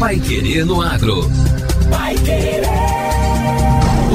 [0.00, 1.30] Pai Querer no Agro.
[1.90, 2.62] Pai Querer.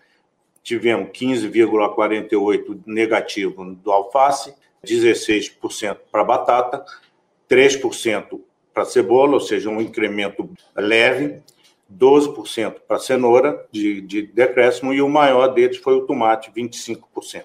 [0.64, 4.54] tivemos 15,48% negativo do alface,
[4.86, 6.86] 16% para batata,
[7.50, 8.40] 3%
[8.80, 11.41] para cebola, ou seja, um incremento leve,
[11.94, 17.44] 12% para cenoura de, de decréscimo e o maior deles foi o tomate, 25%.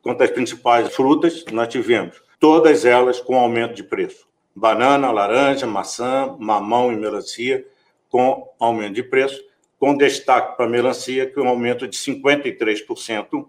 [0.00, 4.28] Quanto às principais frutas, nós tivemos todas elas com aumento de preço.
[4.54, 7.66] Banana, laranja, maçã, mamão e melancia
[8.08, 9.42] com aumento de preço,
[9.80, 13.46] com destaque para a melancia, que é um aumento de 53%,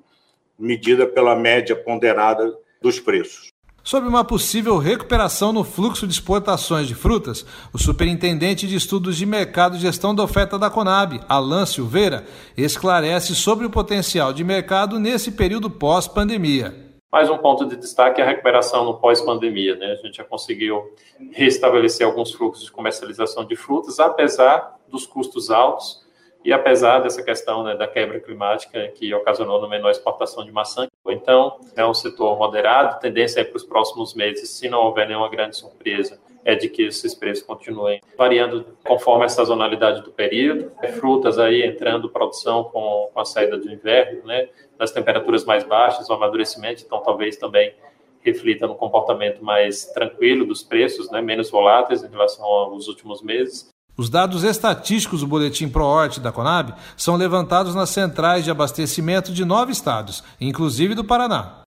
[0.57, 3.51] medida pela média ponderada dos preços.
[3.89, 9.25] Sobre uma possível recuperação no fluxo de exportações de frutas, o superintendente de estudos de
[9.25, 12.23] mercado e gestão da oferta da Conab, Alan Silveira,
[12.55, 16.72] esclarece sobre o potencial de mercado nesse período pós-pandemia.
[17.11, 19.75] Mais um ponto de destaque é a recuperação no pós-pandemia.
[19.75, 19.94] Né?
[19.94, 20.94] A gente já conseguiu
[21.31, 26.07] restabelecer alguns fluxos de comercialização de frutas, apesar dos custos altos
[26.44, 30.88] e apesar dessa questão né, da quebra climática que ocasionou uma menor exportação de maçã.
[31.07, 35.29] Então, é um setor moderado, tendência é para os próximos meses, se não houver nenhuma
[35.29, 40.72] grande surpresa, é de que esses preços continuem variando conforme a sazonalidade do período.
[41.00, 46.09] Frutas aí entrando produção com, com a saída do inverno, né, das temperaturas mais baixas,
[46.09, 47.73] o amadurecimento, então talvez também
[48.21, 53.69] reflita no comportamento mais tranquilo dos preços, né, menos voláteis em relação aos últimos meses.
[54.00, 59.44] Os dados estatísticos do Boletim ProHort da Conab são levantados nas centrais de abastecimento de
[59.44, 61.64] nove estados, inclusive do Paraná.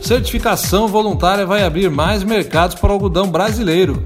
[0.00, 4.02] Certificação voluntária vai abrir mais mercados para o algodão brasileiro.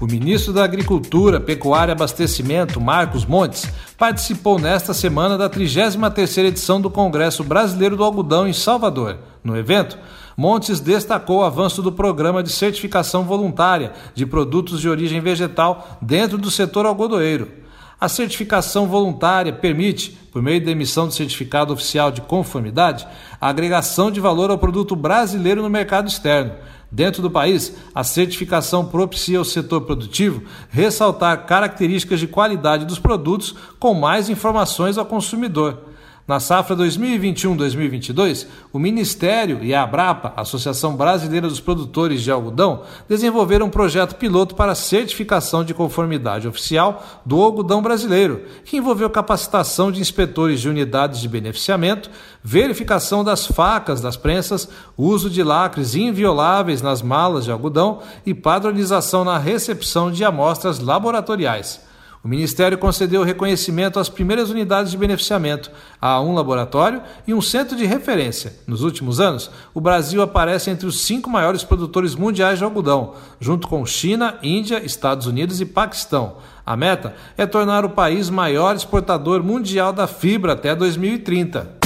[0.00, 6.80] O ministro da Agricultura, Pecuária e Abastecimento, Marcos Montes, participou nesta semana da 33ª edição
[6.80, 9.18] do Congresso Brasileiro do Algodão em Salvador.
[9.44, 9.98] No evento,
[10.34, 16.38] Montes destacou o avanço do programa de certificação voluntária de produtos de origem vegetal dentro
[16.38, 17.59] do setor algodoeiro.
[18.00, 23.06] A certificação voluntária permite, por meio da emissão de certificado oficial de conformidade,
[23.38, 26.52] a agregação de valor ao produto brasileiro no mercado externo.
[26.90, 33.54] Dentro do país, a certificação propicia ao setor produtivo ressaltar características de qualidade dos produtos
[33.78, 35.89] com mais informações ao consumidor.
[36.30, 43.66] Na safra 2021-2022, o Ministério e a Abrapa, Associação Brasileira dos Produtores de Algodão, desenvolveram
[43.66, 50.00] um projeto piloto para certificação de conformidade oficial do algodão brasileiro, que envolveu capacitação de
[50.00, 52.08] inspetores de unidades de beneficiamento,
[52.44, 59.24] verificação das facas das prensas, uso de lacres invioláveis nas malas de algodão e padronização
[59.24, 61.89] na recepção de amostras laboratoriais.
[62.22, 67.74] O Ministério concedeu reconhecimento às primeiras unidades de beneficiamento, a um laboratório e um centro
[67.74, 68.52] de referência.
[68.66, 73.66] Nos últimos anos, o Brasil aparece entre os cinco maiores produtores mundiais de algodão, junto
[73.66, 76.36] com China, Índia, Estados Unidos e Paquistão.
[76.64, 81.78] A meta é tornar o país maior exportador mundial da fibra até 2030.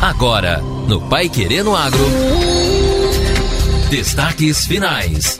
[0.00, 2.06] Agora, no Pai Querendo Agro.
[3.90, 5.38] Destaques finais.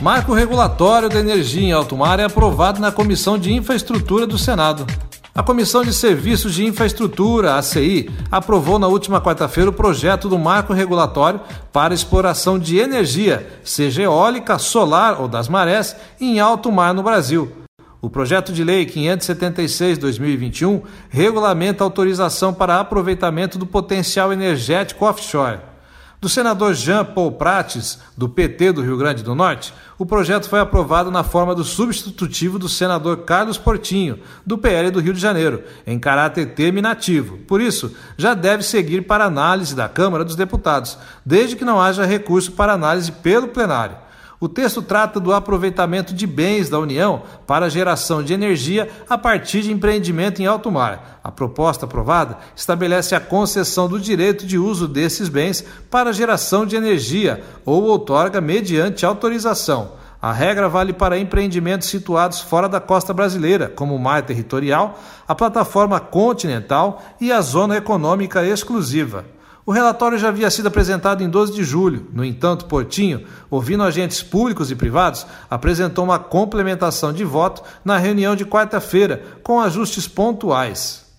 [0.00, 4.86] Marco regulatório da energia em alto mar é aprovado na Comissão de Infraestrutura do Senado.
[5.34, 10.72] A Comissão de Serviços de Infraestrutura, ACI, aprovou na última quarta-feira o projeto do marco
[10.72, 11.38] regulatório
[11.70, 17.52] para exploração de energia, seja eólica, solar ou das marés, em alto mar no Brasil.
[18.00, 20.80] O projeto de lei 576-2021
[21.10, 25.69] regulamenta a autorização para aproveitamento do potencial energético offshore.
[26.20, 30.60] Do senador Jean Paul Prates, do PT do Rio Grande do Norte, o projeto foi
[30.60, 35.64] aprovado na forma do substitutivo do senador Carlos Portinho, do PL do Rio de Janeiro,
[35.86, 37.38] em caráter terminativo.
[37.38, 42.04] Por isso, já deve seguir para análise da Câmara dos Deputados, desde que não haja
[42.04, 43.96] recurso para análise pelo plenário.
[44.40, 49.60] O texto trata do aproveitamento de bens da União para geração de energia a partir
[49.60, 51.20] de empreendimento em alto mar.
[51.22, 56.74] A proposta aprovada estabelece a concessão do direito de uso desses bens para geração de
[56.74, 59.92] energia ou outorga mediante autorização.
[60.22, 64.98] A regra vale para empreendimentos situados fora da costa brasileira, como o mar territorial,
[65.28, 69.26] a plataforma continental e a zona econômica exclusiva.
[69.64, 72.06] O relatório já havia sido apresentado em 12 de julho.
[72.12, 78.34] No entanto, Portinho, ouvindo agentes públicos e privados, apresentou uma complementação de voto na reunião
[78.34, 81.10] de quarta-feira, com ajustes pontuais.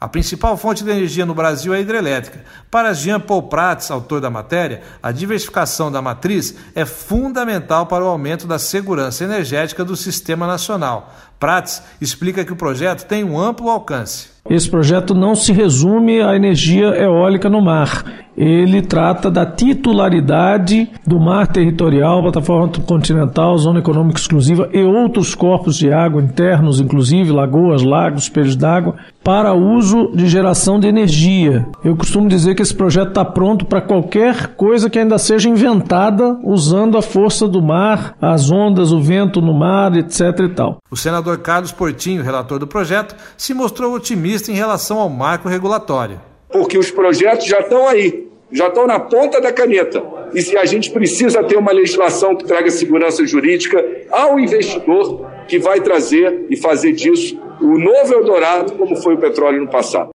[0.00, 2.42] A principal fonte de energia no Brasil é a hidrelétrica.
[2.70, 8.08] Para Jean Paul Prats, autor da matéria, a diversificação da matriz é fundamental para o
[8.08, 11.14] aumento da segurança energética do sistema nacional.
[11.38, 14.29] Prats explica que o projeto tem um amplo alcance.
[14.48, 18.04] Esse projeto não se resume à energia eólica no mar.
[18.40, 25.76] Ele trata da titularidade do mar territorial, plataforma continental, zona econômica exclusiva e outros corpos
[25.76, 31.66] de água internos, inclusive lagoas, lagos, espelhos d'água, para uso de geração de energia.
[31.84, 36.38] Eu costumo dizer que esse projeto está pronto para qualquer coisa que ainda seja inventada
[36.42, 40.20] usando a força do mar, as ondas, o vento no mar, etc.
[40.40, 40.78] e tal.
[40.90, 46.18] O senador Carlos Portinho, relator do projeto, se mostrou otimista em relação ao marco regulatório.
[46.50, 50.02] Porque os projetos já estão aí, já estão na ponta da caneta.
[50.34, 55.58] E se a gente precisa ter uma legislação que traga segurança jurídica ao investidor que
[55.58, 60.10] vai trazer e fazer disso o novo Eldorado, como foi o petróleo no passado.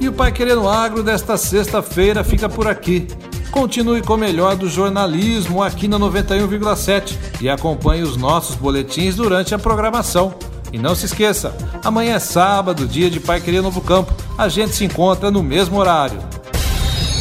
[0.00, 3.06] E o Pai Querendo Agro desta sexta-feira fica por aqui.
[3.50, 9.54] Continue com o melhor do jornalismo aqui na 91,7 e acompanhe os nossos boletins durante
[9.54, 10.34] a programação.
[10.72, 11.52] E não se esqueça,
[11.84, 14.14] amanhã é sábado, dia de Pai Querer Novo Campo.
[14.38, 16.18] A gente se encontra no mesmo horário.